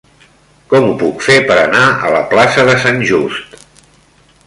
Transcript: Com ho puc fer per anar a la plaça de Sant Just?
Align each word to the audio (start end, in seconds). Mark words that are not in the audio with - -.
Com 0.71 0.87
ho 0.91 0.95
puc 1.03 1.21
fer 1.27 1.35
per 1.51 1.59
anar 1.65 1.83
a 2.07 2.09
la 2.17 2.25
plaça 2.35 2.67
de 2.71 2.79
Sant 2.87 3.01
Just? 3.15 3.59